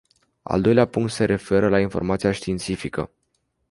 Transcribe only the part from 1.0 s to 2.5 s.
se referă la informația